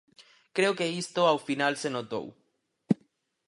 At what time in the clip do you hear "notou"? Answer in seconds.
1.95-2.25